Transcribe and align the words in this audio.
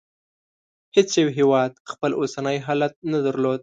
هېڅ 0.95 1.09
یو 1.21 1.29
هېواد 1.37 1.71
خپل 1.91 2.11
اوسنی 2.19 2.57
حالت 2.65 2.93
نه 3.11 3.19
درلود. 3.25 3.59